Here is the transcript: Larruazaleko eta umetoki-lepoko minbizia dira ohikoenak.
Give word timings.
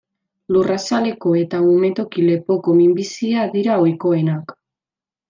Larruazaleko 0.55 1.33
eta 1.41 1.59
umetoki-lepoko 1.73 2.75
minbizia 2.79 3.45
dira 3.53 3.77
ohikoenak. 3.83 4.57